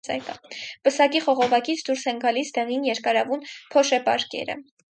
[0.87, 4.57] Պսակի խողովակից դուրս են գալիս դեղին երկարավուն փոշեպարկերը։